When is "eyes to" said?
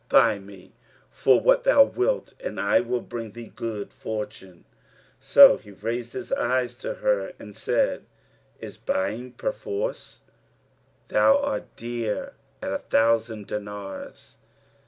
6.31-6.95